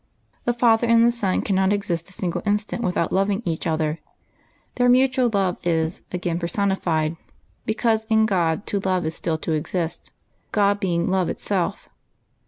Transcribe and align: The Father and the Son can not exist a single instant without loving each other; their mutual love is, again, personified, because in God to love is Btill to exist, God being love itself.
The 0.45 0.53
Father 0.55 0.87
and 0.87 1.05
the 1.05 1.11
Son 1.11 1.43
can 1.43 1.55
not 1.55 1.71
exist 1.71 2.09
a 2.09 2.11
single 2.11 2.41
instant 2.43 2.81
without 2.81 3.11
loving 3.13 3.43
each 3.45 3.67
other; 3.67 3.99
their 4.73 4.89
mutual 4.89 5.29
love 5.31 5.57
is, 5.63 6.01
again, 6.11 6.39
personified, 6.39 7.17
because 7.67 8.05
in 8.05 8.25
God 8.25 8.65
to 8.65 8.79
love 8.79 9.05
is 9.05 9.19
Btill 9.21 9.39
to 9.41 9.51
exist, 9.51 10.11
God 10.51 10.79
being 10.79 11.11
love 11.11 11.29
itself. 11.29 11.87